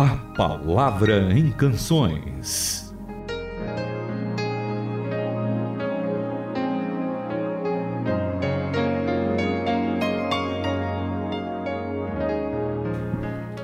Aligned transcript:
A 0.00 0.16
Palavra 0.36 1.32
em 1.32 1.50
Canções. 1.50 2.94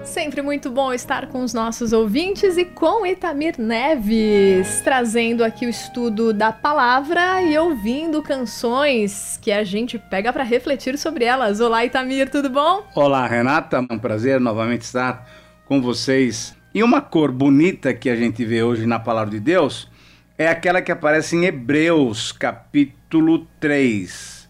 Sempre 0.03 0.42
muito 0.42 0.72
bom 0.72 0.92
estar 0.92 1.28
com 1.28 1.44
os 1.44 1.54
nossos 1.54 1.92
ouvintes 1.92 2.56
e 2.56 2.64
com 2.64 3.06
Itamir 3.06 3.54
Neves, 3.56 4.80
trazendo 4.80 5.44
aqui 5.44 5.66
o 5.66 5.71
estudo 5.71 6.32
da 6.32 6.51
palavra 6.51 7.42
e 7.42 7.56
ouvindo 7.56 8.21
canções 8.21 9.38
que 9.40 9.53
a 9.53 9.62
gente 9.62 10.01
pega 10.01 10.32
para 10.32 10.42
refletir 10.42 10.98
sobre 10.98 11.24
elas. 11.24 11.60
Olá, 11.60 11.85
Itamir, 11.85 12.28
tudo 12.28 12.51
bom? 12.51 12.82
Olá, 12.92 13.24
Renata, 13.24 13.76
é 13.88 13.94
um 13.94 13.98
prazer 14.01 14.40
novamente 14.40 14.82
estar 14.82 15.24
com 15.67 15.81
vocês. 15.81 16.56
E 16.74 16.82
uma 16.82 17.00
cor 17.00 17.30
bonita 17.30 17.95
que 17.95 18.10
a 18.10 18.16
gente 18.16 18.45
vê 18.45 18.62
hoje 18.62 18.86
na 18.86 18.98
palavra 18.98 19.30
de 19.30 19.41
Deus 19.41 19.88
é 20.37 20.48
aquela 20.48 20.82
que 20.82 20.90
aparece 20.90 21.37
em 21.37 21.45
Hebreus, 21.45 22.32
capítulo 22.32 23.46
3. 23.60 24.48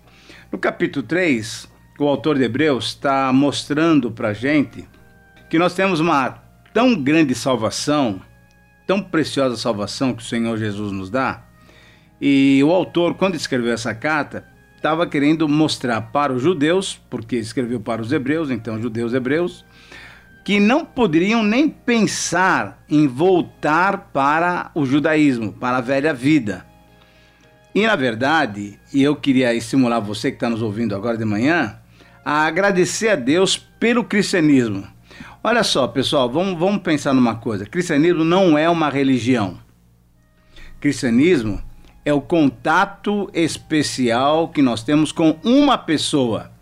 No 0.51 0.59
capítulo 0.59 1.05
3, 1.07 1.69
o 1.99 2.09
autor 2.09 2.39
de 2.39 2.45
Hebreus 2.45 2.87
está 2.87 3.33
mostrando 3.33 4.11
para 4.11 4.29
a 4.29 4.33
gente 4.33 4.89
que 5.51 5.59
nós 5.59 5.75
temos 5.75 6.01
uma 6.01 6.43
tão 6.73 7.01
grande 7.01 7.35
salvação, 7.35 8.21
tão 8.87 9.03
preciosa 9.03 9.57
salvação 9.57 10.15
que 10.15 10.23
o 10.23 10.27
Senhor 10.27 10.57
Jesus 10.57 10.91
nos 10.91 11.11
dá. 11.11 11.45
E 12.21 12.63
o 12.65 12.73
autor, 12.73 13.15
quando 13.15 13.35
escreveu 13.35 13.73
essa 13.73 13.95
carta, 13.95 14.45
estava 14.77 15.07
querendo 15.07 15.49
mostrar 15.49 16.01
para 16.01 16.33
os 16.33 16.43
judeus, 16.43 17.01
porque 17.09 17.37
escreveu 17.37 17.81
para 17.81 18.03
os 18.03 18.13
hebreus, 18.13 18.51
então 18.51 18.81
judeus 18.81 19.13
hebreus, 19.13 19.65
que 20.45 20.61
não 20.61 20.85
poderiam 20.85 21.43
nem 21.43 21.71
pensar 21.71 22.85
em 22.89 23.09
voltar 23.09 24.11
para 24.13 24.71
o 24.75 24.85
judaísmo, 24.85 25.55
para 25.55 25.79
a 25.79 25.81
velha 25.81 26.13
vida. 26.13 26.67
E 27.75 27.87
na 27.87 27.97
verdade, 27.97 28.79
e 28.93 29.03
eu 29.03 29.17
queria 29.17 29.55
estimular 29.55 29.99
você 30.01 30.31
que 30.31 30.37
está 30.37 30.51
nos 30.51 30.61
ouvindo 30.61 30.95
agora 30.95 31.17
de 31.17 31.25
manhã, 31.25 31.79
a 32.23 32.45
agradecer 32.45 33.09
a 33.09 33.17
Deus 33.17 33.57
pelo 33.57 34.05
cristianismo. 34.05 34.87
Olha 35.43 35.65
só, 35.65 35.89
pessoal, 35.89 36.31
vamos, 36.31 36.59
vamos 36.59 36.83
pensar 36.83 37.15
numa 37.15 37.37
coisa: 37.37 37.67
cristianismo 37.67 38.23
não 38.23 38.57
é 38.57 38.69
uma 38.69 38.91
religião. 38.91 39.59
Cristianismo 40.79 41.63
é 42.05 42.13
o 42.13 42.21
contato 42.21 43.31
especial 43.33 44.49
que 44.49 44.61
nós 44.61 44.83
temos 44.83 45.11
com 45.11 45.39
uma 45.43 45.79
pessoa, 45.79 46.53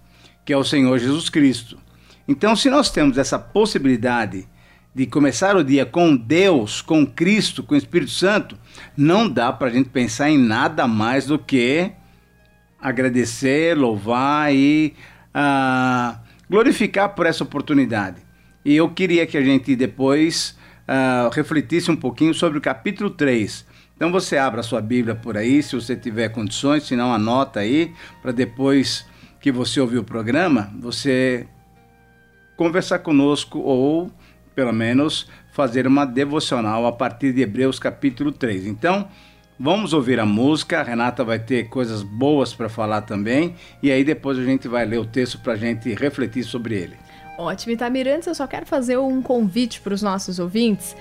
que 0.45 0.53
é 0.53 0.57
o 0.57 0.65
Senhor 0.65 0.97
Jesus 0.99 1.29
Cristo. 1.29 1.79
Então, 2.27 2.55
se 2.55 2.71
nós 2.71 2.91
temos 2.91 3.19
essa 3.19 3.39
possibilidade 3.39 4.49
de 4.95 5.07
começar 5.07 5.57
o 5.57 5.65
dia 5.65 5.87
com 5.87 6.15
Deus, 6.15 6.83
com 6.83 7.07
Cristo, 7.07 7.63
com 7.63 7.75
o 7.75 7.79
Espírito 7.79 8.11
Santo, 8.11 8.59
não 8.97 9.29
dá 9.29 9.53
para 9.53 9.69
a 9.69 9.71
gente 9.71 9.89
pensar 9.89 10.31
em 10.31 10.39
nada 10.39 10.87
mais 10.87 11.27
do 11.27 11.39
que 11.39 11.91
agradecer, 12.81 13.77
louvar 13.77 14.55
e 14.55 14.95
uh, 15.35 16.19
glorificar 16.51 17.15
por 17.15 17.27
essa 17.27 17.43
oportunidade. 17.43 18.21
E 18.65 18.77
eu 18.77 18.91
queria 18.91 19.27
que 19.27 19.39
a 19.39 19.43
gente 19.43 19.75
depois 19.75 20.59
uh, 20.87 21.31
refletisse 21.31 21.91
um 21.91 21.97
pouquinho 21.97 22.35
sobre 22.35 22.59
o 22.59 22.61
capítulo 22.61 23.11
3. 23.11 23.65
Então 23.97 24.13
você 24.13 24.37
abra 24.37 24.61
a 24.61 24.65
sua 24.65 24.81
Bíblia 24.81 25.15
por 25.15 25.37
aí, 25.37 25.63
se 25.63 25.75
você 25.75 25.97
tiver 25.97 26.29
condições, 26.29 26.85
se 26.85 26.97
não 26.97 27.15
anota 27.15 27.61
aí, 27.61 27.93
para 28.21 28.33
depois 28.33 29.07
que 29.41 29.51
você 29.51 29.81
ouvir 29.81 29.99
o 29.99 30.05
programa, 30.05 30.73
você 30.81 31.47
conversar 32.63 33.01
conosco 33.01 33.59
ou, 33.59 34.09
pelo 34.55 34.73
menos, 34.73 35.29
fazer 35.53 35.85
uma 35.85 36.05
devocional 36.05 36.87
a 36.87 36.93
partir 36.93 37.33
de 37.33 37.43
Hebreus 37.43 37.77
capítulo 37.77 38.31
3. 38.31 38.69
Então, 38.69 39.09
vamos 39.59 39.93
ouvir 39.93 40.21
a 40.21 40.25
música. 40.25 40.79
A 40.79 40.83
Renata 40.85 41.25
vai 41.25 41.41
ter 41.41 41.65
coisas 41.69 42.05
boas 42.05 42.55
para 42.55 42.69
falar 42.69 43.03
também. 43.03 43.57
E 43.83 43.91
aí 43.91 44.05
depois 44.05 44.39
a 44.39 44.45
gente 44.45 44.69
vai 44.69 44.87
ler 44.87 44.99
o 44.99 45.05
texto 45.05 45.41
para 45.41 45.55
a 45.55 45.57
gente 45.57 45.93
refletir 45.93 46.45
sobre 46.45 46.77
ele. 46.77 46.97
Ótimo, 47.37 47.73
Itamirantes, 47.73 48.29
eu 48.29 48.35
só 48.35 48.47
quero 48.47 48.65
fazer 48.65 48.97
um 48.97 49.21
convite 49.21 49.81
para 49.81 49.93
os 49.93 50.01
nossos 50.01 50.39
ouvintes 50.39 50.95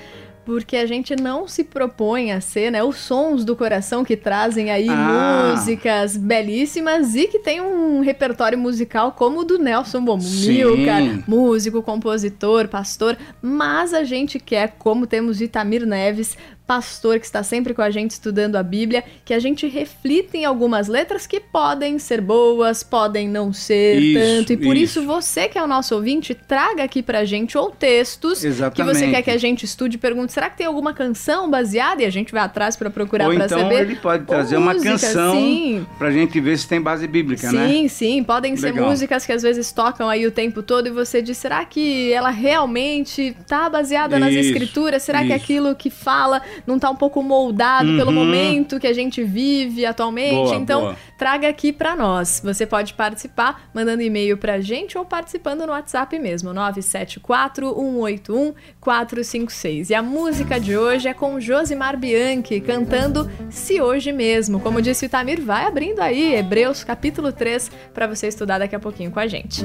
porque 0.46 0.78
a 0.78 0.86
gente 0.86 1.16
não 1.16 1.48
se 1.48 1.64
propõe 1.64 2.32
a 2.32 2.42
ser, 2.42 2.72
né, 2.72 2.84
os 2.84 2.98
sons 2.98 3.46
do 3.46 3.56
coração 3.56 4.04
que 4.04 4.18
trazem 4.18 4.72
aí 4.72 4.88
ah. 4.90 5.54
músicas 5.56 6.18
belíssimas 6.18 7.16
e 7.16 7.28
que 7.28 7.40
tem 7.40 7.62
um 7.62 8.02
repertório 8.02 8.58
musical 8.58 9.12
como 9.12 9.42
o 9.42 9.44
do 9.44 9.58
Nelson 9.58 10.04
Bomilcar, 10.04 11.24
músico, 11.28 11.82
compositor, 11.82 12.68
pastor, 12.68 13.18
mas 13.42 13.94
a 13.94 14.04
gente 14.04 14.40
quer, 14.40 14.76
como 14.78 15.06
temos 15.06 15.42
Itamir 15.42 15.86
Neves, 15.86 16.38
pastor 16.72 17.20
que 17.20 17.26
está 17.26 17.44
sempre 17.44 17.74
com 17.74 17.82
a 17.82 17.90
gente 17.90 18.12
estudando 18.12 18.56
a 18.56 18.64
Bíblia, 18.64 19.04
que 19.26 19.34
a 19.34 19.40
gente 19.40 19.68
reflita 19.68 20.38
em 20.38 20.46
algumas 20.46 20.88
letras 20.88 21.28
que 21.28 21.38
podem 21.38 22.00
ser 22.00 22.22
boas, 22.22 22.82
podem 22.82 23.28
não 23.28 23.52
ser 23.52 24.00
isso, 24.00 24.20
tanto. 24.38 24.54
E 24.54 24.58
por 24.58 24.78
isso. 24.78 25.02
isso. 25.02 25.06
você 25.06 25.50
que 25.50 25.58
é 25.58 25.64
o 25.64 25.68
nosso 25.68 25.94
ouvinte, 25.94 26.34
traga 26.34 26.82
aqui 26.86 27.04
pra 27.04 27.26
gente 27.26 27.58
ou 27.58 27.72
textos 27.72 28.42
Exatamente. 28.46 28.96
que 28.96 29.00
você 29.00 29.12
quer 29.12 29.22
que 29.22 29.32
a 29.32 29.38
gente 29.38 29.66
estude, 29.66 29.98
pergunte, 29.98 30.32
será 30.32 30.50
que 30.50 30.60
tem 30.60 30.66
alguma 30.66 30.94
canção 30.94 31.50
baseada? 31.50 32.04
E 32.04 32.06
a 32.06 32.10
gente 32.10 32.32
vai 32.32 32.42
atrás 32.42 32.78
para 32.78 32.90
procurar 32.90 33.26
para 33.26 33.44
então 33.44 33.60
saber. 33.60 33.82
ele 33.82 33.96
pode 33.98 34.24
trazer 34.24 34.56
uma 34.56 34.74
canção 34.74 35.36
sim. 35.36 35.86
pra 35.98 36.10
gente 36.10 36.40
ver 36.40 36.58
se 36.58 36.70
tem 36.70 36.80
base 36.80 37.06
bíblica, 37.06 37.50
sim, 37.50 37.58
né? 37.58 37.68
Sim, 37.68 37.88
sim, 37.90 38.24
podem 38.24 38.56
Legal. 38.56 38.74
ser 38.74 38.82
músicas 38.82 39.26
que 39.26 39.34
às 39.34 39.42
vezes 39.42 39.74
tocam 39.74 40.08
aí 40.08 40.26
o 40.26 40.32
tempo 40.32 40.64
todo 40.64 40.88
e 40.88 40.90
você 40.90 41.22
diz, 41.22 41.38
será 41.38 41.66
que 41.66 42.14
ela 42.14 42.30
realmente 42.30 43.36
tá 43.46 43.70
baseada 43.70 44.16
isso, 44.16 44.26
nas 44.26 44.34
escrituras? 44.34 45.04
Será 45.04 45.26
que 45.26 45.34
aquilo 45.34 45.76
que 45.76 45.90
fala 45.90 46.42
não 46.66 46.76
está 46.76 46.90
um 46.90 46.96
pouco 46.96 47.22
moldado 47.22 47.90
uhum. 47.90 47.98
pelo 47.98 48.12
momento 48.12 48.80
que 48.80 48.88
a 48.88 48.94
gente 48.94 49.24
vive 49.24 49.86
atualmente. 49.86 50.36
Boa, 50.36 50.56
então, 50.56 50.82
boa. 50.82 50.96
traga 51.18 51.48
aqui 51.48 51.72
para 51.72 51.96
nós. 51.96 52.42
Você 52.44 52.66
pode 52.66 52.94
participar 52.94 53.70
mandando 53.74 54.02
e-mail 54.02 54.38
pra 54.38 54.60
gente 54.60 54.98
ou 54.98 55.06
participando 55.06 55.66
no 55.66 55.72
WhatsApp 55.72 56.18
mesmo, 56.20 56.54
974 56.54 57.68
181 57.68 58.54
456. 58.80 59.90
E 59.90 59.96
a 59.96 60.02
música 60.02 60.60
de 60.60 60.78
hoje 60.78 61.08
é 61.08 61.14
com 61.14 61.40
Josimar 61.40 61.98
Bianchi 61.98 62.60
cantando 62.62 63.30
Se 63.50 63.82
Hoje 63.82 64.12
Mesmo. 64.12 64.60
Como 64.60 64.82
disse 64.82 65.06
o 65.06 65.08
Itamir, 65.08 65.42
vai 65.42 65.66
abrindo 65.66 66.00
aí 66.00 66.36
Hebreus 66.36 66.84
capítulo 66.84 67.32
3 67.32 67.72
para 67.94 68.08
você 68.08 68.28
estudar 68.28 68.60
daqui 68.60 68.76
a 68.76 68.80
pouquinho 68.80 69.12
com 69.12 69.20
a 69.20 69.28
gente. 69.28 69.64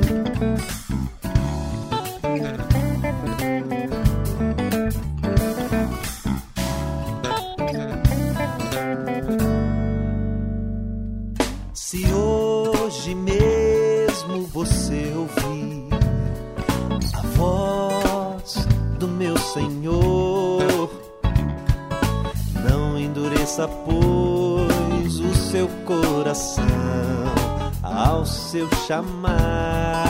Você 14.56 15.12
ouvir 15.14 15.88
a 17.12 17.20
voz 17.36 18.66
do 18.98 19.06
meu 19.06 19.36
Senhor. 19.36 20.90
Não 22.66 22.98
endureça, 22.98 23.68
pois, 23.68 25.20
o 25.20 25.34
seu 25.34 25.68
coração 25.84 26.64
ao 27.82 28.24
seu 28.24 28.66
chamar. 28.86 30.06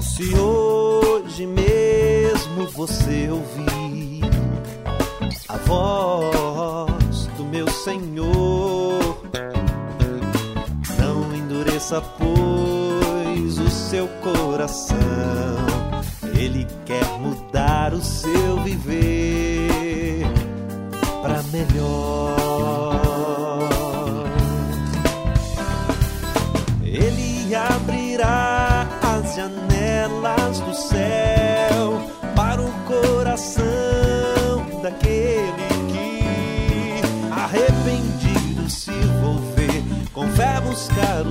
Se 0.00 0.34
hoje 0.34 1.46
mesmo 1.46 2.66
você 2.74 3.30
ouvir 3.30 4.24
a 5.48 5.56
voz 5.58 7.28
do 7.36 7.44
meu 7.44 7.70
Senhor 7.70 8.33
endureça, 11.84 12.00
pois, 12.18 13.58
o 13.58 13.70
seu 13.70 14.08
coração. 14.22 14.96
Ele 16.36 16.66
quer 16.84 17.04
mudar 17.20 17.92
o 17.92 18.00
seu 18.00 18.62
viver 18.62 19.13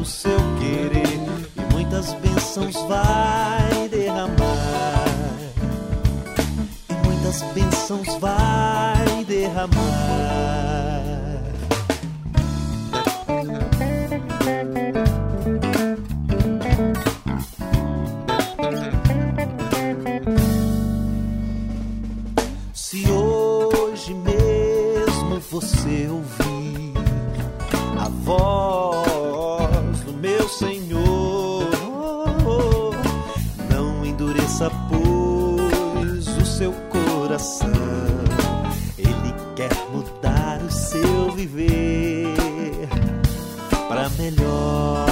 o 0.03 0.05
seu 0.05 0.39
querer 0.59 1.19
e 1.55 1.73
muitas 1.73 2.13
bênçãos 2.15 2.75
vai 2.87 3.87
derramar. 3.89 5.05
E 6.89 7.07
muitas 7.07 7.41
bênçãos 7.53 8.07
vai 8.19 9.25
derramar. 9.25 10.33
Quer 39.55 39.71
mudar 39.91 40.61
o 40.61 40.71
seu 40.71 41.31
viver 41.31 42.88
para 43.88 44.09
melhor. 44.09 45.07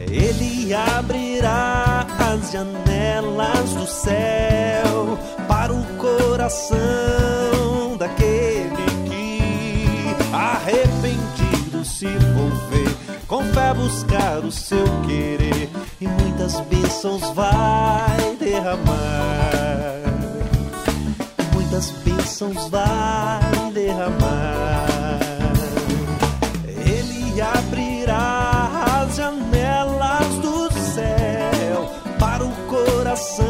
Ele 0.00 0.72
abrirá 0.74 2.06
as 2.18 2.52
janelas 2.52 3.70
do 3.74 3.86
céu 3.86 5.18
para 5.46 5.72
o 5.72 5.84
coração 5.98 6.78
daquele 7.98 8.70
que 9.06 10.16
arrependido 10.32 11.84
se 11.84 12.06
volver, 12.06 12.96
com 13.26 13.44
fé 13.52 13.74
buscar 13.74 14.38
o 14.38 14.50
seu 14.50 14.86
querer 15.06 15.49
e 16.00 16.08
muitas 16.08 16.58
bênçãos 16.60 17.20
vai 17.34 18.36
derramar. 18.38 20.00
Muitas 21.52 21.90
bênçãos 21.90 22.68
vai 22.70 23.72
derramar. 23.74 25.18
Ele 26.66 27.40
abrirá 27.40 29.02
as 29.02 29.16
janelas 29.16 30.26
do 30.36 30.72
céu 30.72 31.90
para 32.18 32.44
o 32.44 32.50
coração 32.66 33.46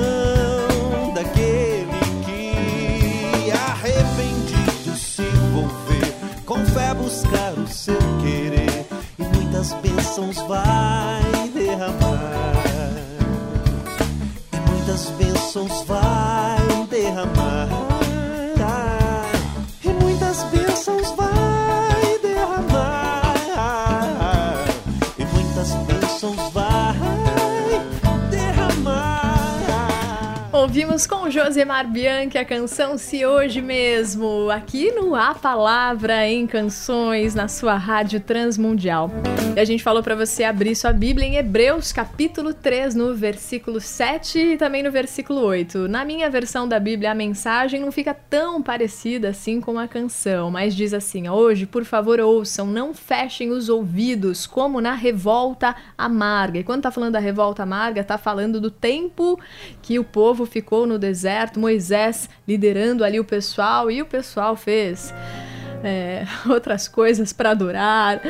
daquele 1.15 1.89
que 2.25 3.53
arrependido 3.53 4.97
se 4.97 5.23
envolver, 5.23 6.15
com 6.45 6.65
fé 6.67 6.95
buscar 6.95 7.53
o 7.53 7.69
seu 7.69 7.99
querer 8.21 8.87
e 9.19 9.23
muitas 9.23 9.73
bênçãos 9.75 10.37
vai 10.49 10.80
bênçãos 15.61 15.85
vai 15.85 16.87
derramar. 16.89 17.69
E 19.85 19.89
muitas 19.89 20.43
bênçãos 20.45 21.11
vai 21.17 22.19
derramar. 22.23 23.35
E 25.19 25.25
muitas 25.25 25.75
bênçãos 25.87 26.53
vai 26.53 26.95
derramar. 28.31 29.29
Ouvimos 30.91 31.07
com 31.07 31.31
Josemar 31.31 31.89
Bianchi 31.89 32.37
a 32.37 32.45
canção 32.45 32.99
Se 32.99 33.25
Hoje 33.25 33.63
Mesmo, 33.63 34.51
aqui 34.51 34.91
no 34.91 35.15
A 35.15 35.37
Palavra 35.37 36.27
em 36.27 36.49
Canções, 36.49 37.33
na 37.33 37.47
sua 37.47 37.77
rádio 37.77 38.19
transmundial. 38.19 39.09
E 39.57 39.61
a 39.61 39.65
gente 39.65 39.85
falou 39.85 40.03
para 40.03 40.17
você 40.17 40.43
abrir 40.43 40.75
sua 40.75 40.93
Bíblia 40.93 41.27
em 41.27 41.37
Hebreus, 41.37 41.93
capítulo 41.93 42.53
3, 42.53 42.97
no 42.97 43.15
versículo 43.15 43.81
7 43.81 44.39
e 44.39 44.57
também 44.57 44.83
no 44.83 44.91
versículo 44.91 45.41
8. 45.43 45.87
Na 45.87 46.05
minha 46.05 46.29
versão 46.29 46.67
da 46.67 46.81
Bíblia, 46.81 47.13
a 47.13 47.15
mensagem 47.15 47.81
não 47.81 47.93
fica 47.93 48.13
tão 48.13 48.61
parecida 48.61 49.29
assim 49.29 49.61
com 49.61 49.79
a 49.79 49.87
canção, 49.87 50.51
mas 50.51 50.75
diz 50.75 50.93
assim: 50.93 51.29
Hoje, 51.29 51.67
por 51.67 51.85
favor, 51.85 52.19
ouçam, 52.19 52.67
não 52.67 52.93
fechem 52.93 53.51
os 53.51 53.69
ouvidos, 53.69 54.45
como 54.45 54.81
na 54.81 54.95
revolta 54.95 55.77
amarga. 55.97 56.59
E 56.59 56.65
quando 56.65 56.83
tá 56.83 56.91
falando 56.91 57.13
da 57.13 57.21
revolta 57.21 57.63
amarga, 57.63 58.03
tá 58.03 58.19
falando 58.19 58.61
do 58.61 58.73
tempo 58.73 59.39
que 59.83 59.99
o 59.99 60.05
povo 60.05 60.47
ficou 60.47 60.80
no 60.87 60.99
deserto, 60.99 61.61
Moisés 61.61 62.29
liderando 62.47 63.05
ali 63.05 63.19
o 63.19 63.25
pessoal 63.25 63.91
e 63.91 64.03
o 64.03 64.07
pessoal 64.07 64.57
fez 64.57 65.13
é, 65.83 66.25
outras 66.49 66.89
coisas 66.89 67.33
para 67.33 67.51
adorar, 67.51 68.21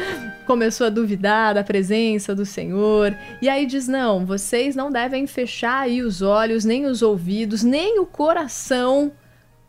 começou 0.47 0.87
a 0.87 0.91
duvidar 0.91 1.55
da 1.55 1.65
presença 1.65 2.35
do 2.35 2.45
Senhor. 2.45 3.17
E 3.41 3.49
aí 3.49 3.67
diz: 3.67 3.89
não, 3.89 4.25
vocês 4.25 4.75
não 4.77 4.91
devem 4.91 5.27
fechar 5.27 5.81
aí 5.81 6.03
os 6.03 6.23
olhos, 6.23 6.65
nem 6.65 6.87
os 6.87 7.03
ouvidos, 7.03 7.63
nem 7.63 7.99
o 7.99 8.07
coração 8.07 9.13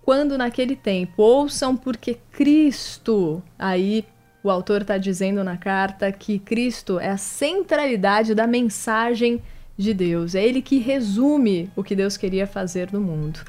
quando 0.01 0.38
naquele 0.38 0.75
tempo. 0.75 1.22
Ouçam, 1.22 1.75
porque 1.75 2.18
Cristo, 2.31 3.42
aí 3.57 4.06
o 4.44 4.50
autor 4.50 4.81
está 4.81 4.98
dizendo 4.98 5.44
na 5.44 5.57
carta 5.57 6.12
que 6.12 6.39
Cristo 6.39 7.00
é 7.00 7.10
a 7.10 7.18
centralidade 7.18 8.34
da 8.34 8.48
mensagem 8.48 9.42
de 9.81 9.94
Deus. 9.94 10.36
É 10.36 10.45
ele 10.45 10.62
que 10.62 10.78
resume 10.78 11.69
o 11.75 11.83
que 11.83 11.95
Deus 11.95 12.18
queria 12.18 12.45
fazer 12.45 12.92
no 12.92 13.01
mundo. 13.01 13.39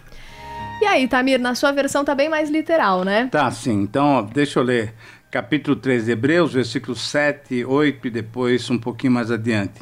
E 0.81 0.85
aí, 0.85 1.07
Tamir, 1.07 1.41
na 1.41 1.55
sua 1.55 1.71
versão 1.71 2.05
tá 2.05 2.15
bem 2.15 2.29
mais 2.29 2.51
literal, 2.51 3.05
né? 3.05 3.29
Tá, 3.31 3.51
sim. 3.51 3.83
Então, 3.83 4.29
deixa 4.33 4.59
eu 4.59 4.65
ler. 4.65 4.95
Capítulo 5.31 5.77
3 5.77 6.07
de 6.07 6.11
Hebreus, 6.11 6.53
versículos 6.53 7.01
7, 7.09 7.65
8 7.65 8.07
e 8.07 8.11
depois 8.11 8.69
um 8.69 8.79
pouquinho 8.79 9.13
mais 9.13 9.31
adiante. 9.31 9.81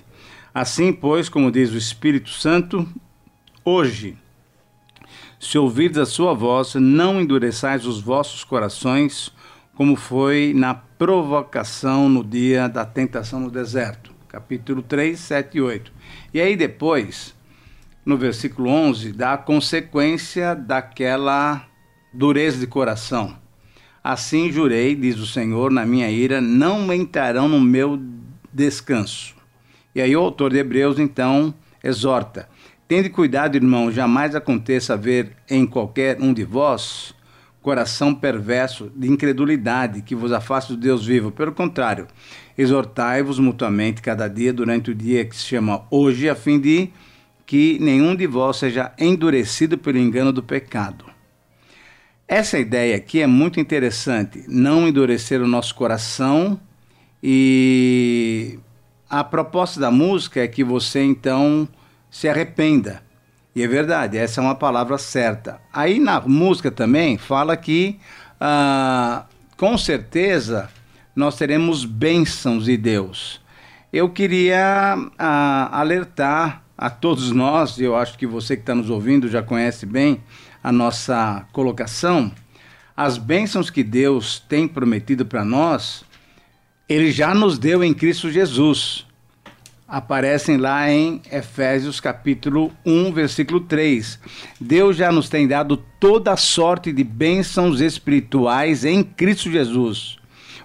Assim, 0.55 0.93
pois, 0.93 1.29
como 1.29 1.50
diz 1.50 1.73
o 1.73 1.79
Espírito 1.79 2.31
Santo, 2.31 2.87
hoje, 3.64 4.17
se 5.41 5.56
ouvirdes 5.56 5.99
a 5.99 6.05
sua 6.05 6.35
voz, 6.35 6.75
não 6.75 7.20
endureçais 7.20 7.87
os 7.87 8.00
vossos 8.00 8.44
corações, 8.44 9.32
como 9.75 9.96
foi 9.96 10.53
na 10.55 10.75
provocação 10.75 12.08
no 12.08 12.23
dia 12.23 12.69
da 12.69 12.85
tentação 12.85 13.41
no 13.41 13.50
deserto. 13.50 14.09
Capítulo 14.31 14.81
3, 14.81 15.19
7 15.19 15.59
e 15.59 15.61
8. 15.61 15.93
E 16.32 16.41
aí 16.41 16.55
depois, 16.55 17.35
no 18.06 18.17
versículo 18.17 18.71
11, 18.71 19.11
dá 19.11 19.32
a 19.32 19.38
consequência 19.38 20.55
daquela 20.55 21.67
dureza 22.15 22.56
de 22.56 22.67
coração. 22.69 23.37
Assim 24.05 24.53
jurei, 24.53 24.94
diz 24.94 25.19
o 25.19 25.27
Senhor, 25.27 25.73
na 25.73 25.85
minha 25.85 26.09
ira, 26.09 26.41
não 26.41 26.93
entrarão 26.93 27.49
no 27.49 27.61
meu 27.61 28.00
descanso. 28.53 29.35
E 29.97 30.00
aí 30.00 30.15
o 30.15 30.21
autor 30.21 30.53
de 30.53 30.59
Hebreus, 30.59 31.00
então, 31.00 31.53
exorta: 31.82 32.49
Tende 32.87 33.11
cuidado, 33.11 33.56
irmão, 33.56 33.91
jamais 33.91 34.37
aconteça 34.37 34.94
haver 34.94 35.37
em 35.50 35.67
qualquer 35.67 36.21
um 36.21 36.32
de 36.32 36.44
vós 36.44 37.17
coração 37.62 38.15
perverso 38.15 38.91
de 38.97 39.11
incredulidade 39.11 40.03
que 40.03 40.15
vos 40.15 40.32
afaste 40.32 40.73
do 40.73 40.79
Deus 40.79 41.05
vivo. 41.05 41.31
Pelo 41.31 41.53
contrário, 41.53 42.06
exortai-vos 42.60 43.38
mutuamente 43.38 44.02
cada 44.02 44.28
dia 44.28 44.52
durante 44.52 44.90
o 44.90 44.94
dia 44.94 45.24
que 45.24 45.34
se 45.34 45.46
chama 45.46 45.82
hoje, 45.90 46.29
a 46.29 46.34
fim 46.34 46.60
de 46.60 46.90
que 47.46 47.79
nenhum 47.81 48.14
de 48.14 48.26
vós 48.26 48.58
seja 48.58 48.93
endurecido 48.98 49.79
pelo 49.79 49.96
engano 49.96 50.31
do 50.31 50.43
pecado. 50.43 51.06
Essa 52.29 52.58
ideia 52.58 52.94
aqui 52.96 53.22
é 53.22 53.26
muito 53.26 53.58
interessante, 53.58 54.44
não 54.46 54.86
endurecer 54.86 55.40
o 55.40 55.48
nosso 55.48 55.74
coração 55.74 56.60
e 57.22 58.58
a 59.08 59.24
proposta 59.24 59.81
da 59.81 59.90
música 59.90 60.40
é 60.40 60.46
que 60.46 60.62
você 60.62 61.02
então 61.02 61.67
se 62.10 62.29
arrependa. 62.29 63.02
E 63.56 63.62
é 63.62 63.67
verdade, 63.67 64.19
essa 64.19 64.38
é 64.38 64.44
uma 64.44 64.55
palavra 64.55 64.98
certa. 64.98 65.62
Aí 65.72 65.98
na 65.98 66.20
música 66.20 66.70
também 66.70 67.17
fala 67.17 67.56
que 67.56 67.98
ah, 68.38 69.24
com 69.56 69.79
certeza 69.79 70.69
nós 71.14 71.36
teremos 71.36 71.84
bênçãos 71.84 72.64
de 72.64 72.76
Deus. 72.76 73.40
Eu 73.93 74.08
queria 74.08 74.96
ah, 75.19 75.69
alertar 75.72 76.62
a 76.79 76.88
todos 76.88 77.31
nós, 77.31 77.79
eu 77.79 77.94
acho 77.94 78.17
que 78.17 78.26
você 78.26 78.56
que 78.56 78.62
está 78.62 78.74
nos 78.74 78.88
ouvindo 78.88 79.29
já 79.29 79.43
conhece 79.43 79.84
bem 79.84 80.22
a 80.62 80.70
nossa 80.70 81.46
colocação, 81.52 82.32
as 82.96 83.19
bênçãos 83.19 83.69
que 83.69 83.82
Deus 83.82 84.38
tem 84.38 84.69
prometido 84.69 85.26
para 85.26 85.44
nós, 85.44 86.05
Ele 86.88 87.10
já 87.10 87.34
nos 87.34 87.58
deu 87.58 87.82
em 87.82 87.93
Cristo 87.93 88.31
Jesus. 88.31 89.06
Aparecem 89.88 90.56
lá 90.56 90.88
em 90.88 91.20
Efésios 91.32 91.98
capítulo 91.98 92.70
1, 92.86 93.12
versículo 93.12 93.60
3. 93.60 94.20
Deus 94.60 94.96
já 94.96 95.10
nos 95.10 95.29
tem 95.29 95.48
dado 95.48 95.76
toda 95.98 96.32
a 96.32 96.36
sorte 96.36 96.93
de 96.93 97.02
bênçãos 97.02 97.81
espirituais 97.81 98.84
em 98.84 99.02
Cristo 99.02 99.50
Jesus. 99.50 100.19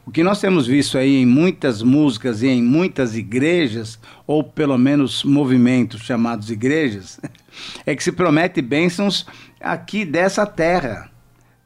O 0.06 0.12
que 0.12 0.24
nós 0.24 0.40
temos 0.40 0.68
visto 0.68 1.00
aí 1.00 1.16
em 1.16 1.26
muitas 1.26 1.82
músicas 1.82 2.44
e 2.44 2.48
em 2.48 2.62
muitas 2.62 3.16
igrejas, 3.16 4.00
ou 4.28 4.44
pelo 4.44 4.78
menos 4.78 5.24
movimentos 5.24 6.02
chamados 6.02 6.52
igrejas, 6.52 7.20
é 7.86 7.96
que 7.96 8.04
se 8.04 8.12
promete 8.12 8.62
bênçãos 8.62 9.26
aqui 9.60 10.06
dessa 10.06 10.46
terra, 10.46 11.10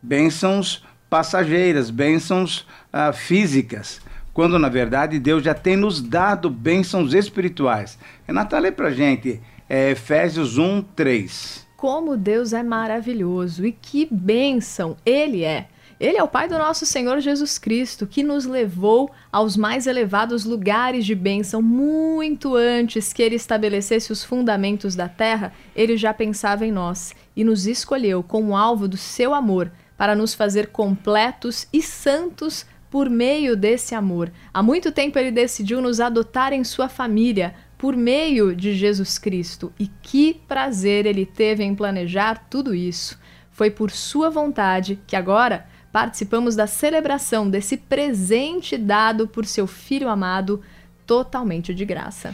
bênçãos 0.02 0.86
passageiras, 1.10 1.90
bênçãos 1.90 2.66
ah, 2.94 3.12
físicas, 3.12 4.00
quando 4.34 4.58
na 4.58 4.70
verdade 4.70 5.20
Deus 5.20 5.44
já 5.44 5.54
tem 5.54 5.76
nos 5.76 6.02
dado 6.02 6.50
bênçãos 6.50 7.14
espirituais. 7.14 8.00
Renata, 8.26 8.58
lê 8.58 8.72
pra 8.72 8.90
gente 8.90 9.42
é, 9.68 9.92
Efésios 9.92 10.58
1, 10.58 10.82
3. 10.96 11.68
Como 11.76 12.16
Deus 12.16 12.54
é 12.54 12.64
maravilhoso 12.64 13.66
e 13.66 13.74
que 13.74 14.08
bênção 14.10 14.96
Ele 15.06 15.44
é. 15.44 15.68
Ele 16.00 16.18
é 16.18 16.24
o 16.24 16.30
Pai 16.30 16.48
do 16.48 16.58
nosso 16.58 16.86
Senhor 16.86 17.20
Jesus 17.20 17.58
Cristo, 17.58 18.08
que 18.08 18.24
nos 18.24 18.46
levou 18.46 19.12
aos 19.30 19.58
mais 19.58 19.86
elevados 19.86 20.46
lugares 20.46 21.06
de 21.06 21.14
bênção 21.14 21.62
muito 21.62 22.56
antes 22.56 23.12
que 23.12 23.22
ele 23.22 23.36
estabelecesse 23.36 24.10
os 24.10 24.24
fundamentos 24.24 24.96
da 24.96 25.10
terra. 25.10 25.52
Ele 25.76 25.98
já 25.98 26.14
pensava 26.14 26.66
em 26.66 26.72
nós 26.72 27.14
e 27.36 27.44
nos 27.44 27.68
escolheu 27.68 28.24
como 28.24 28.56
alvo 28.56 28.88
do 28.88 28.96
seu 28.96 29.34
amor 29.34 29.70
para 29.98 30.16
nos 30.16 30.34
fazer 30.34 30.68
completos 30.68 31.68
e 31.74 31.82
santos 31.82 32.66
por 32.90 33.10
meio 33.10 33.58
desse 33.58 33.94
amor. 33.94 34.32
Há 34.54 34.64
muito 34.64 34.94
tempo 34.94 35.20
ele 35.20 35.32
decidiu 35.32 35.82
nos 35.82 36.00
adotar 36.00 36.54
em 36.54 36.64
sua 36.64 36.88
família 36.88 37.54
por 37.78 37.98
meio 37.98 38.56
de 38.56 38.74
Jesus 38.74 39.18
Cristo. 39.18 39.74
E 39.78 39.88
que 40.02 40.42
prazer 40.48 41.06
ele 41.06 41.26
teve 41.26 41.62
em 41.62 41.76
planejar 41.76 42.48
tudo 42.50 42.74
isso. 42.74 43.20
Foi 43.52 43.70
por 43.70 43.92
sua 43.92 44.30
vontade 44.30 44.98
que 45.06 45.18
agora 45.18 45.68
participamos 45.92 46.56
da 46.56 46.68
celebração 46.68 47.50
desse 47.50 47.78
presente 47.78 48.78
dado 48.78 49.28
por 49.28 49.46
seu 49.46 49.66
filho 49.68 50.10
amado 50.10 50.62
totalmente 51.06 51.74
de 51.74 51.86
graça. 51.86 52.34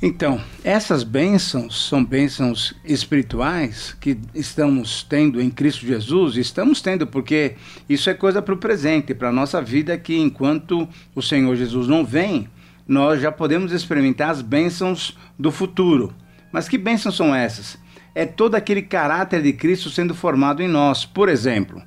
Então, 0.00 0.38
essas 0.62 1.02
bênçãos 1.02 1.88
são 1.88 2.04
bênçãos 2.04 2.74
espirituais 2.84 3.96
que 3.98 4.18
estamos 4.34 5.02
tendo 5.02 5.40
em 5.40 5.48
Cristo 5.48 5.86
Jesus, 5.86 6.36
estamos 6.36 6.82
tendo 6.82 7.06
porque 7.06 7.56
isso 7.88 8.10
é 8.10 8.14
coisa 8.14 8.42
para 8.42 8.52
o 8.52 8.58
presente, 8.58 9.14
para 9.14 9.30
a 9.30 9.32
nossa 9.32 9.60
vida, 9.62 9.96
que 9.96 10.14
enquanto 10.14 10.86
o 11.14 11.22
Senhor 11.22 11.56
Jesus 11.56 11.88
não 11.88 12.04
vem, 12.04 12.46
nós 12.86 13.22
já 13.22 13.32
podemos 13.32 13.72
experimentar 13.72 14.30
as 14.30 14.42
bênçãos 14.42 15.16
do 15.38 15.50
futuro. 15.50 16.12
Mas 16.52 16.68
que 16.68 16.76
bênçãos 16.76 17.16
são 17.16 17.34
essas? 17.34 17.78
É 18.14 18.26
todo 18.26 18.54
aquele 18.54 18.82
caráter 18.82 19.42
de 19.42 19.52
Cristo 19.54 19.88
sendo 19.88 20.14
formado 20.14 20.62
em 20.62 20.68
nós. 20.68 21.06
Por 21.06 21.28
exemplo, 21.28 21.82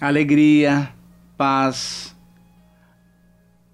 alegria, 0.00 0.88
paz, 1.36 2.14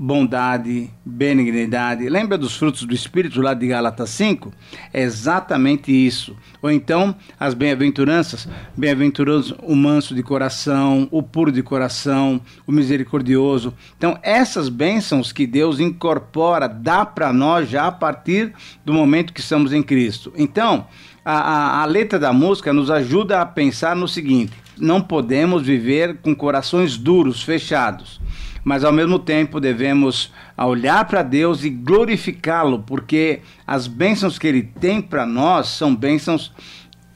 bondade, 0.02 0.88
benignidade. 1.04 2.08
Lembra 2.08 2.38
dos 2.38 2.56
frutos 2.56 2.84
do 2.84 2.94
Espírito 2.94 3.42
lá 3.42 3.52
de 3.52 3.66
Gálatas 3.66 4.08
5? 4.08 4.50
É 4.94 5.02
exatamente 5.02 5.92
isso. 5.92 6.34
Ou 6.62 6.70
então, 6.70 7.14
as 7.38 7.52
bem-aventuranças, 7.52 8.48
bem-aventuroso 8.74 9.58
o 9.62 9.76
manso 9.76 10.14
de 10.14 10.22
coração, 10.22 11.06
o 11.10 11.22
puro 11.22 11.52
de 11.52 11.62
coração, 11.62 12.40
o 12.66 12.72
misericordioso. 12.72 13.74
Então, 13.98 14.18
essas 14.22 14.70
bênçãos 14.70 15.32
que 15.32 15.46
Deus 15.46 15.78
incorpora, 15.78 16.66
dá 16.66 17.04
para 17.04 17.30
nós 17.30 17.68
já 17.68 17.86
a 17.86 17.92
partir 17.92 18.54
do 18.82 18.94
momento 18.94 19.34
que 19.34 19.40
estamos 19.40 19.70
em 19.70 19.82
Cristo. 19.82 20.32
Então, 20.34 20.86
a, 21.22 21.34
a, 21.34 21.82
a 21.82 21.84
letra 21.84 22.18
da 22.18 22.32
música 22.32 22.72
nos 22.72 22.90
ajuda 22.90 23.42
a 23.42 23.44
pensar 23.44 23.94
no 23.94 24.08
seguinte: 24.08 24.54
não 24.80 25.00
podemos 25.00 25.62
viver 25.62 26.18
com 26.22 26.34
corações 26.34 26.96
duros, 26.96 27.42
fechados 27.42 28.20
mas 28.64 28.84
ao 28.84 28.92
mesmo 28.92 29.18
tempo 29.18 29.60
devemos 29.60 30.32
olhar 30.56 31.04
para 31.06 31.22
Deus 31.22 31.64
e 31.64 31.70
glorificá-lo, 31.70 32.80
porque 32.80 33.40
as 33.66 33.87
bênçãos 33.87 34.38
que 34.38 34.46
ele 34.46 34.62
tem 34.62 35.00
para 35.00 35.25
nós 35.25 35.68
são 35.68 35.94
bênçãos 35.94 36.52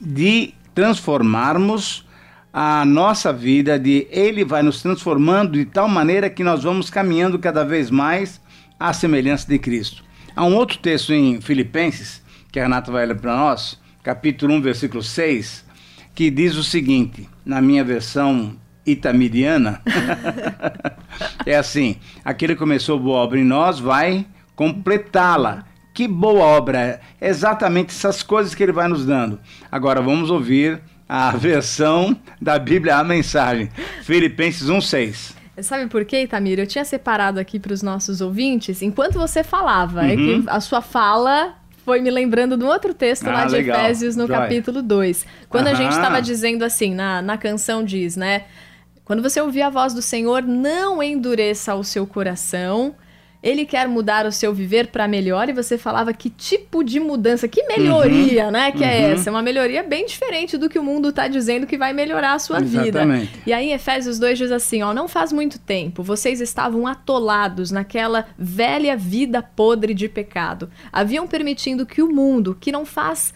de 0.00 0.54
transformarmos 0.74 2.06
a 2.52 2.84
nossa 2.84 3.32
vida, 3.32 3.78
de 3.78 4.06
ele 4.10 4.44
vai 4.44 4.62
nos 4.62 4.80
transformando 4.80 5.52
de 5.52 5.64
tal 5.64 5.88
maneira 5.88 6.30
que 6.30 6.44
nós 6.44 6.62
vamos 6.62 6.88
caminhando 6.88 7.38
cada 7.38 7.64
vez 7.64 7.90
mais 7.90 8.40
à 8.78 8.92
semelhança 8.92 9.46
de 9.48 9.58
Cristo. 9.58 10.04
Há 10.36 10.44
um 10.44 10.54
outro 10.54 10.78
texto 10.78 11.12
em 11.12 11.40
Filipenses, 11.40 12.22
que 12.50 12.58
a 12.58 12.62
Renata 12.62 12.92
vai 12.92 13.04
ler 13.06 13.16
para 13.16 13.36
nós, 13.36 13.78
capítulo 14.02 14.54
1, 14.54 14.62
versículo 14.62 15.02
6, 15.02 15.63
que 16.14 16.30
diz 16.30 16.56
o 16.56 16.62
seguinte, 16.62 17.28
na 17.44 17.60
minha 17.60 17.82
versão 17.82 18.56
itamiriana, 18.86 19.80
é 21.44 21.56
assim: 21.56 21.96
aquele 22.24 22.54
que 22.54 22.58
começou 22.58 22.98
boa 22.98 23.18
obra 23.18 23.38
em 23.38 23.44
nós 23.44 23.78
vai 23.78 24.26
completá-la. 24.54 25.64
Que 25.92 26.08
boa 26.08 26.44
obra! 26.44 27.00
É 27.20 27.28
exatamente 27.28 27.90
essas 27.90 28.22
coisas 28.22 28.54
que 28.54 28.62
ele 28.62 28.72
vai 28.72 28.88
nos 28.88 29.06
dando. 29.06 29.38
Agora 29.70 30.02
vamos 30.02 30.28
ouvir 30.28 30.80
a 31.08 31.30
versão 31.36 32.16
da 32.40 32.58
Bíblia, 32.58 32.96
a 32.96 33.04
mensagem. 33.04 33.70
Filipenses 34.02 34.68
1,6. 34.68 35.34
Sabe 35.62 35.86
por 35.86 36.04
quê, 36.04 36.22
Itamir? 36.22 36.58
Eu 36.58 36.66
tinha 36.66 36.84
separado 36.84 37.38
aqui 37.38 37.60
para 37.60 37.72
os 37.72 37.80
nossos 37.80 38.20
ouvintes, 38.20 38.82
enquanto 38.82 39.20
você 39.20 39.44
falava, 39.44 40.02
uhum. 40.02 40.08
é 40.08 40.14
uhum. 40.14 40.44
a 40.48 40.58
sua 40.58 40.82
fala 40.82 41.54
foi 41.84 42.00
me 42.00 42.10
lembrando 42.10 42.56
de 42.56 42.64
um 42.64 42.68
outro 42.68 42.94
texto 42.94 43.26
ah, 43.26 43.32
lá 43.32 43.44
de 43.44 43.52
legal. 43.52 43.78
Efésios, 43.78 44.16
no 44.16 44.26
Joia. 44.26 44.40
capítulo 44.40 44.82
2. 44.82 45.26
Quando 45.48 45.68
a 45.68 45.74
gente 45.74 45.92
estava 45.92 46.20
dizendo 46.20 46.64
assim, 46.64 46.94
na, 46.94 47.20
na 47.20 47.36
canção 47.36 47.84
diz, 47.84 48.16
né? 48.16 48.44
Quando 49.04 49.22
você 49.22 49.40
ouvir 49.40 49.62
a 49.62 49.68
voz 49.68 49.92
do 49.92 50.00
Senhor, 50.00 50.42
não 50.42 51.02
endureça 51.02 51.74
o 51.74 51.84
seu 51.84 52.06
coração. 52.06 52.94
Ele 53.44 53.66
quer 53.66 53.86
mudar 53.86 54.24
o 54.24 54.32
seu 54.32 54.54
viver 54.54 54.86
para 54.86 55.06
melhor 55.06 55.50
e 55.50 55.52
você 55.52 55.76
falava 55.76 56.14
que 56.14 56.30
tipo 56.30 56.82
de 56.82 56.98
mudança, 56.98 57.46
que 57.46 57.62
melhoria, 57.64 58.46
uhum, 58.46 58.50
né? 58.50 58.72
Que 58.72 58.82
é 58.82 58.86
uhum. 58.86 58.92
é 58.92 59.12
essa? 59.12 59.28
É 59.28 59.30
uma 59.30 59.42
melhoria 59.42 59.82
bem 59.82 60.06
diferente 60.06 60.56
do 60.56 60.66
que 60.66 60.78
o 60.78 60.82
mundo 60.82 61.10
está 61.10 61.28
dizendo 61.28 61.66
que 61.66 61.76
vai 61.76 61.92
melhorar 61.92 62.32
a 62.32 62.38
sua 62.38 62.62
Exatamente. 62.62 63.26
vida. 63.26 63.40
E 63.46 63.52
aí 63.52 63.68
em 63.68 63.72
Efésios 63.72 64.18
2 64.18 64.38
diz 64.38 64.50
assim, 64.50 64.82
ó, 64.82 64.94
não 64.94 65.06
faz 65.06 65.30
muito 65.30 65.58
tempo, 65.58 66.02
vocês 66.02 66.40
estavam 66.40 66.86
atolados 66.86 67.70
naquela 67.70 68.26
velha 68.38 68.96
vida 68.96 69.42
podre 69.42 69.92
de 69.92 70.08
pecado. 70.08 70.70
Haviam 70.90 71.26
permitindo 71.26 71.84
que 71.84 72.00
o 72.00 72.10
mundo, 72.10 72.56
que 72.58 72.72
não 72.72 72.86
faz 72.86 73.34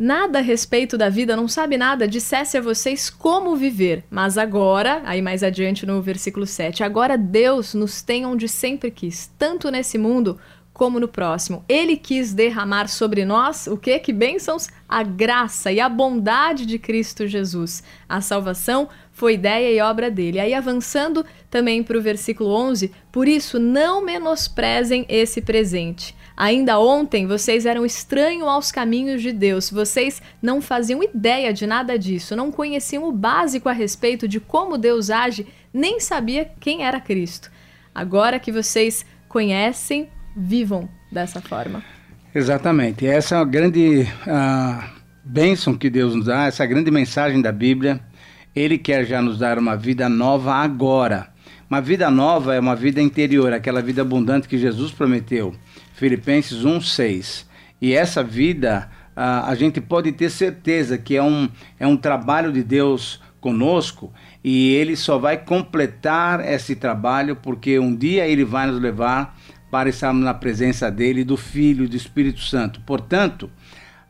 nada 0.00 0.38
a 0.38 0.42
respeito 0.42 0.96
da 0.96 1.10
vida, 1.10 1.36
não 1.36 1.46
sabe 1.46 1.76
nada, 1.76 2.08
dissesse 2.08 2.56
a 2.56 2.60
vocês 2.62 3.10
como 3.10 3.54
viver. 3.54 4.02
Mas 4.08 4.38
agora, 4.38 5.02
aí 5.04 5.20
mais 5.20 5.42
adiante 5.42 5.84
no 5.84 6.00
versículo 6.00 6.46
7, 6.46 6.82
agora 6.82 7.18
Deus 7.18 7.74
nos 7.74 8.00
tem 8.00 8.24
onde 8.24 8.48
sempre 8.48 8.90
quis, 8.90 9.30
tanto 9.38 9.70
nesse 9.70 9.98
mundo 9.98 10.40
como 10.72 10.98
no 10.98 11.06
próximo. 11.06 11.62
Ele 11.68 11.98
quis 11.98 12.32
derramar 12.32 12.88
sobre 12.88 13.26
nós 13.26 13.66
o 13.66 13.76
que? 13.76 13.98
Que 13.98 14.14
bênçãos? 14.14 14.68
A 14.88 15.02
graça 15.02 15.70
e 15.70 15.78
a 15.78 15.90
bondade 15.90 16.64
de 16.64 16.78
Cristo 16.78 17.26
Jesus. 17.26 17.82
A 18.08 18.22
salvação 18.22 18.88
foi 19.12 19.34
ideia 19.34 19.70
e 19.70 19.82
obra 19.82 20.10
dele. 20.10 20.40
Aí 20.40 20.54
avançando 20.54 21.26
também 21.50 21.82
para 21.82 21.98
o 21.98 22.00
versículo 22.00 22.50
11, 22.54 22.90
por 23.12 23.28
isso 23.28 23.58
não 23.58 24.02
menosprezem 24.02 25.04
esse 25.10 25.42
presente 25.42 26.14
Ainda 26.36 26.78
ontem 26.78 27.26
vocês 27.26 27.66
eram 27.66 27.84
estranhos 27.84 28.48
aos 28.48 28.72
caminhos 28.72 29.20
de 29.20 29.32
Deus, 29.32 29.70
vocês 29.70 30.22
não 30.40 30.62
faziam 30.62 31.02
ideia 31.02 31.52
de 31.52 31.66
nada 31.66 31.98
disso, 31.98 32.34
não 32.34 32.50
conheciam 32.50 33.04
o 33.04 33.12
básico 33.12 33.68
a 33.68 33.72
respeito 33.72 34.26
de 34.26 34.40
como 34.40 34.78
Deus 34.78 35.10
age, 35.10 35.46
nem 35.72 36.00
sabia 36.00 36.50
quem 36.58 36.84
era 36.84 37.00
Cristo. 37.00 37.50
Agora 37.94 38.38
que 38.38 38.50
vocês 38.50 39.04
conhecem, 39.28 40.08
vivam 40.36 40.88
dessa 41.12 41.40
forma. 41.40 41.82
Exatamente. 42.34 43.06
Essa 43.06 43.36
é 43.36 43.38
a 43.38 43.44
grande 43.44 44.06
uh, 44.26 44.84
bênção 45.24 45.76
que 45.76 45.90
Deus 45.90 46.14
nos 46.14 46.26
dá, 46.26 46.46
essa 46.46 46.64
grande 46.64 46.90
mensagem 46.90 47.42
da 47.42 47.52
Bíblia. 47.52 48.00
Ele 48.54 48.78
quer 48.78 49.04
já 49.04 49.20
nos 49.20 49.38
dar 49.38 49.58
uma 49.58 49.76
vida 49.76 50.08
nova 50.08 50.54
agora. 50.54 51.28
Uma 51.68 51.80
vida 51.80 52.10
nova 52.10 52.54
é 52.54 52.60
uma 52.60 52.74
vida 52.74 53.00
interior, 53.00 53.52
aquela 53.52 53.80
vida 53.80 54.02
abundante 54.02 54.48
que 54.48 54.58
Jesus 54.58 54.90
prometeu. 54.90 55.54
Filipenses 56.00 56.64
1:6. 56.64 57.44
E 57.78 57.92
essa 57.92 58.24
vida 58.24 58.88
a, 59.14 59.50
a 59.50 59.54
gente 59.54 59.82
pode 59.82 60.10
ter 60.12 60.30
certeza 60.30 60.96
que 60.96 61.14
é 61.14 61.22
um, 61.22 61.46
é 61.78 61.86
um 61.86 61.94
trabalho 61.94 62.50
de 62.50 62.62
Deus 62.62 63.20
conosco 63.38 64.10
e 64.42 64.74
ele 64.76 64.96
só 64.96 65.18
vai 65.18 65.36
completar 65.36 66.40
esse 66.40 66.74
trabalho 66.74 67.36
porque 67.36 67.78
um 67.78 67.94
dia 67.94 68.26
ele 68.26 68.46
vai 68.46 68.66
nos 68.66 68.80
levar 68.80 69.38
para 69.70 69.90
estarmos 69.90 70.24
na 70.24 70.32
presença 70.32 70.90
dele, 70.90 71.22
do 71.22 71.36
Filho 71.36 71.84
e 71.84 71.88
do 71.88 71.96
Espírito 71.96 72.40
Santo. 72.40 72.80
Portanto, 72.80 73.50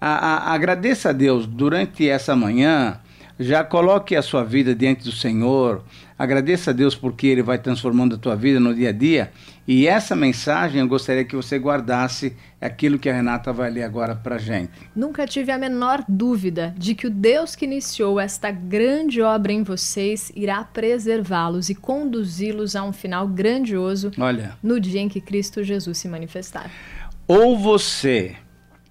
a, 0.00 0.10
a, 0.10 0.54
agradeça 0.54 1.08
a 1.08 1.12
Deus 1.12 1.44
durante 1.44 2.08
essa 2.08 2.36
manhã, 2.36 3.00
já 3.36 3.64
coloque 3.64 4.14
a 4.14 4.22
sua 4.22 4.44
vida 4.44 4.76
diante 4.76 5.02
do 5.02 5.12
Senhor, 5.12 5.84
agradeça 6.16 6.70
a 6.70 6.74
Deus 6.74 6.94
porque 6.94 7.26
Ele 7.26 7.42
vai 7.42 7.58
transformando 7.58 8.14
a 8.14 8.18
tua 8.18 8.36
vida 8.36 8.60
no 8.60 8.72
dia 8.72 8.90
a 8.90 8.92
dia 8.92 9.32
e 9.72 9.86
essa 9.86 10.16
mensagem 10.16 10.80
eu 10.80 10.88
gostaria 10.88 11.24
que 11.24 11.36
você 11.36 11.56
guardasse 11.56 12.36
aquilo 12.60 12.98
que 12.98 13.08
a 13.08 13.14
Renata 13.14 13.52
vai 13.52 13.70
ler 13.70 13.84
agora 13.84 14.16
para 14.16 14.36
gente. 14.36 14.72
Nunca 14.96 15.24
tive 15.28 15.52
a 15.52 15.58
menor 15.58 16.04
dúvida 16.08 16.74
de 16.76 16.92
que 16.92 17.06
o 17.06 17.10
Deus 17.10 17.54
que 17.54 17.66
iniciou 17.66 18.18
esta 18.18 18.50
grande 18.50 19.22
obra 19.22 19.52
em 19.52 19.62
vocês 19.62 20.32
irá 20.34 20.64
preservá-los 20.64 21.70
e 21.70 21.76
conduzi-los 21.76 22.74
a 22.74 22.82
um 22.82 22.92
final 22.92 23.28
grandioso 23.28 24.10
Olha. 24.18 24.58
no 24.60 24.80
dia 24.80 25.02
em 25.02 25.08
que 25.08 25.20
Cristo 25.20 25.62
Jesus 25.62 25.98
se 25.98 26.08
manifestar. 26.08 26.68
Ou 27.28 27.56
você, 27.56 28.34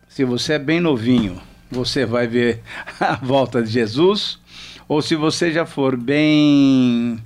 se 0.07 0.23
você 0.23 0.53
é 0.53 0.59
bem 0.59 0.79
novinho, 0.79 1.41
você 1.69 2.05
vai 2.05 2.25
ver 2.25 2.61
a 3.01 3.15
volta 3.15 3.61
de 3.61 3.69
Jesus, 3.69 4.39
ou 4.87 5.01
se 5.01 5.13
você 5.13 5.51
já 5.51 5.65
for 5.65 5.97
bem 5.97 7.21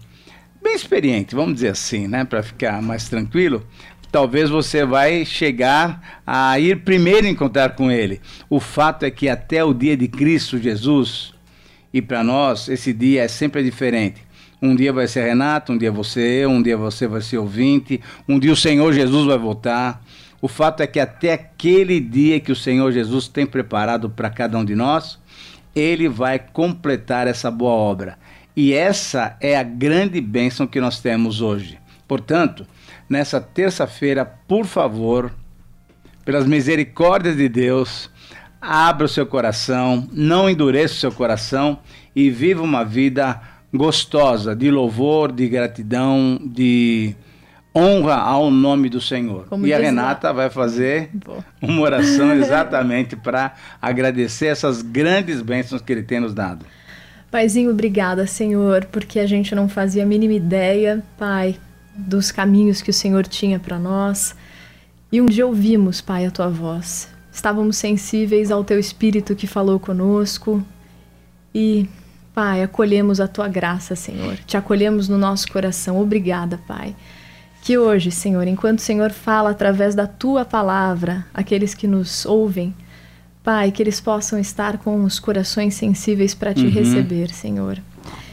bem 0.64 0.76
experiente, 0.76 1.36
vamos 1.36 1.56
dizer 1.56 1.70
assim, 1.70 2.08
né, 2.08 2.24
para 2.24 2.42
ficar 2.42 2.82
mais 2.82 3.10
tranquilo, 3.10 3.68
talvez 4.12 4.50
você 4.50 4.86
vai 4.86 5.26
chegar 5.26 6.22
a 6.26 6.58
ir 6.60 6.84
primeiro 6.84 7.28
encontrar 7.28 7.76
com 7.76 7.92
ele. 7.92 8.22
O 8.50 8.60
fato 8.60 9.04
é 9.04 9.12
que 9.12 9.28
até 9.28 9.64
o 9.64 9.74
dia 9.74 9.98
de 9.98 10.08
Cristo 10.08 10.58
Jesus, 10.58 11.34
e 11.94 12.02
para 12.02 12.24
nós 12.24 12.70
esse 12.70 12.94
dia 12.94 13.24
é 13.24 13.28
sempre 13.28 13.62
diferente. 13.62 14.22
Um 14.62 14.74
dia 14.76 14.94
vai 14.94 15.08
ser 15.08 15.26
Renato, 15.26 15.74
um 15.74 15.78
dia 15.78 15.92
você, 15.92 16.46
um 16.46 16.62
dia 16.62 16.78
você 16.78 17.06
vai 17.06 17.20
ser 17.20 17.38
ouvinte, 17.38 18.00
um 18.30 18.40
dia 18.40 18.54
o 18.54 18.56
Senhor 18.56 18.94
Jesus 18.94 19.26
vai 19.26 19.38
voltar. 19.38 20.02
O 20.42 20.48
fato 20.48 20.82
é 20.82 20.88
que 20.88 21.00
até 21.00 21.34
aquele 21.34 22.00
dia 22.00 22.40
que 22.40 22.52
o 22.52 22.56
Senhor 22.56 22.90
Jesus 22.92 23.28
tem 23.28 23.46
preparado 23.46 24.10
para 24.10 24.30
cada 24.30 24.58
um 24.58 24.64
de 24.64 24.76
nós, 24.76 25.20
ele 25.76 26.08
vai 26.08 26.40
completar 26.40 27.28
essa 27.28 27.52
boa 27.52 27.74
obra. 27.74 28.18
E 28.56 28.74
essa 28.74 29.36
é 29.42 29.58
a 29.58 29.64
grande 29.64 30.22
bênção 30.22 30.68
que 30.68 30.80
nós 30.80 31.00
temos 31.00 31.42
hoje. 31.42 31.80
Portanto, 32.08 32.68
nessa 33.10 33.42
terça-feira, 33.42 34.26
por 34.26 34.66
favor, 34.66 35.32
pelas 36.24 36.46
misericórdias 36.46 37.36
de 37.36 37.50
Deus, 37.50 38.10
abra 38.62 39.06
o 39.06 39.10
seu 39.10 39.26
coração, 39.26 40.08
não 40.12 40.50
endureça 40.50 40.94
o 40.94 40.98
seu 40.98 41.12
coração 41.12 41.80
e 42.16 42.30
viva 42.30 42.62
uma 42.62 42.84
vida 42.84 43.42
gostosa 43.74 44.56
de 44.56 44.70
louvor, 44.70 45.32
de 45.32 45.48
gratidão, 45.50 46.40
de 46.44 47.16
honra 47.76 48.16
ao 48.16 48.52
nome 48.52 48.88
do 48.88 49.02
Senhor. 49.02 49.48
Como 49.48 49.66
e 49.66 49.74
a 49.74 49.78
diz 49.78 49.86
lá. 49.86 49.90
Renata 49.90 50.32
vai 50.32 50.50
fazer 50.50 51.10
Vou. 51.26 51.44
uma 51.62 51.82
oração 51.82 52.32
exatamente 52.38 53.16
para 53.16 53.54
agradecer 53.82 54.48
essas 54.48 54.82
grandes 54.82 55.42
bênçãos 55.42 55.82
que 55.82 55.92
Ele 55.92 56.04
tem 56.04 56.20
nos 56.20 56.34
dado. 56.34 56.66
Paizinho, 57.34 57.72
obrigada, 57.72 58.28
Senhor, 58.28 58.86
porque 58.92 59.20
a 59.20 59.26
gente 59.26 59.56
não 59.56 59.68
fazia 59.68 60.04
a 60.04 60.06
mínima 60.06 60.36
ideia, 60.36 61.04
Pai, 61.18 61.56
dos 61.96 62.32
caminhos 62.32 62.80
que 62.80 62.92
o 62.92 62.94
Senhor 62.94 63.26
tinha 63.26 63.60
para 63.60 63.80
nós. 63.80 64.36
E 65.12 65.20
um 65.20 65.26
dia 65.26 65.48
ouvimos, 65.48 66.00
Pai, 66.00 66.28
a 66.28 66.30
tua 66.30 66.48
voz. 66.48 67.10
Estávamos 67.32 67.78
sensíveis 67.78 68.52
ao 68.52 68.64
teu 68.64 68.78
espírito 68.78 69.36
que 69.36 69.48
falou 69.48 69.80
conosco. 69.80 70.64
E, 71.56 71.90
Pai, 72.36 72.62
acolhemos 72.62 73.20
a 73.20 73.28
tua 73.28 73.48
graça, 73.48 73.96
Senhor. 73.96 74.38
Te 74.46 74.56
acolhemos 74.56 75.10
no 75.10 75.18
nosso 75.18 75.52
coração. 75.52 76.00
Obrigada, 76.00 76.60
Pai. 76.68 76.96
Que 77.64 77.80
hoje, 77.80 78.12
Senhor, 78.12 78.48
enquanto 78.48 78.78
o 78.78 78.84
Senhor 78.84 79.10
fala 79.10 79.50
através 79.50 79.96
da 79.96 80.06
tua 80.06 80.46
palavra, 80.46 81.26
aqueles 81.34 81.74
que 81.74 81.88
nos 81.88 82.28
ouvem, 82.28 82.76
Pai, 83.44 83.72
que 83.72 83.84
eles 83.84 84.00
possam 84.00 84.40
estar 84.40 84.78
com 84.78 85.04
os 85.04 85.20
corações 85.20 85.74
sensíveis 85.76 86.34
para 86.34 86.54
te 86.54 86.66
receber, 86.66 87.30
Senhor. 87.30 87.78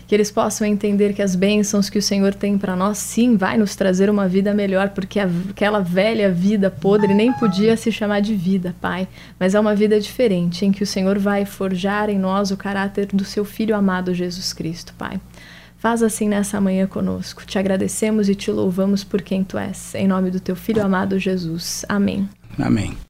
Que 0.07 0.15
eles 0.15 0.31
possam 0.31 0.67
entender 0.67 1.15
que 1.15 1.23
as 1.23 1.35
bênçãos 1.35 1.91
que 1.91 1.99
o 1.99 2.03
Senhor 2.03 2.33
tem 2.35 2.57
para 2.57 2.77
nós, 2.77 2.99
sim, 2.99 3.37
vai 3.37 3.57
nos 3.57 3.75
trazer 3.75 4.09
uma 4.09 4.29
vida 4.29 4.55
melhor, 4.55 4.91
porque 4.91 5.21
aquela 5.21 5.81
velha 5.81 6.31
vida 6.31 6.71
podre 6.71 7.13
nem 7.13 7.33
podia 7.33 7.77
se 7.77 7.91
chamar 7.91 8.21
de 8.21 8.35
vida, 8.35 8.75
Pai. 8.81 9.09
Mas 9.39 9.55
é 9.55 9.61
uma 9.61 9.75
vida 9.75 10.01
diferente, 10.01 10.65
em 10.65 10.73
que 10.73 10.83
o 10.83 10.87
Senhor 10.87 11.19
vai 11.19 11.45
forjar 11.45 12.09
em 12.09 12.19
nós 12.19 12.53
o 12.53 12.57
caráter 12.57 13.07
do 13.07 13.25
seu 13.25 13.45
Filho 13.45 13.75
amado 13.75 14.15
Jesus 14.15 14.53
Cristo, 14.53 14.95
Pai. 14.97 15.21
Faz 15.77 16.03
assim 16.03 16.29
nessa 16.29 16.61
manhã 16.61 16.87
conosco. 16.87 17.45
Te 17.47 17.59
agradecemos 17.59 18.29
e 18.29 18.35
te 18.35 18.51
louvamos 18.51 19.03
por 19.03 19.23
quem 19.23 19.43
tu 19.43 19.57
és. 19.57 19.95
Em 19.95 20.07
nome 20.07 20.31
do 20.31 20.39
teu 20.39 20.55
Filho 20.55 20.85
amado 20.85 21.19
Jesus. 21.19 21.85
Amém. 21.89 22.29
Amém. 22.59 23.10